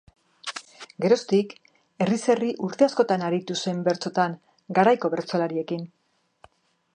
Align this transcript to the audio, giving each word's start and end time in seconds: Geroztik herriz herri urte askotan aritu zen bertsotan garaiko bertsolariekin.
Geroztik 1.03 1.51
herriz 2.05 2.19
herri 2.35 2.49
urte 2.69 2.87
askotan 2.87 3.27
aritu 3.27 3.59
zen 3.67 3.85
bertsotan 3.89 4.35
garaiko 4.81 5.13
bertsolariekin. 5.17 5.87